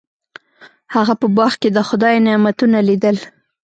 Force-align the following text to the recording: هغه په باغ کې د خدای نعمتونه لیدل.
هغه 0.95 1.13
په 1.21 1.27
باغ 1.37 1.51
کې 1.61 1.69
د 1.75 1.79
خدای 1.89 2.15
نعمتونه 2.25 2.77
لیدل. 2.87 3.17